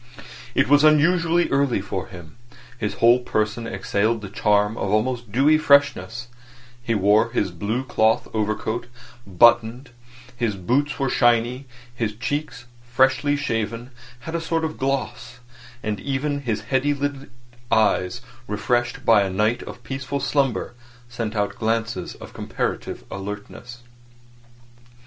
It 0.55 0.67
was 0.67 0.83
unusually 0.83 1.47
early 1.51 1.79
for 1.79 2.07
him; 2.07 2.35
his 2.79 2.95
whole 2.95 3.19
person 3.19 3.67
exhaled 3.67 4.21
the 4.23 4.31
charm 4.31 4.75
of 4.75 4.89
almost 4.89 5.31
dewy 5.31 5.59
freshness; 5.59 6.27
he 6.81 6.95
wore 6.95 7.29
his 7.29 7.51
blue 7.51 7.83
cloth 7.83 8.27
overcoat 8.33 8.87
unbuttoned; 9.27 9.91
his 10.35 10.55
boots 10.55 10.97
were 10.97 11.07
shiny; 11.07 11.67
his 11.93 12.15
cheeks, 12.15 12.65
freshly 12.83 13.35
shaven, 13.35 13.91
had 14.21 14.33
a 14.33 14.41
sort 14.41 14.65
of 14.65 14.79
gloss; 14.79 15.37
and 15.83 15.99
even 15.99 16.39
his 16.41 16.61
heavy 16.61 16.95
lidded 16.95 17.29
eyes, 17.71 18.21
refreshed 18.47 19.05
by 19.05 19.21
a 19.21 19.29
night 19.29 19.61
of 19.61 19.83
peaceful 19.83 20.19
slumber, 20.19 20.73
sent 21.09 21.35
out 21.35 21.57
glances 21.59 22.15
of 22.15 22.33
comparative 22.33 23.03
alertness. 23.11 23.83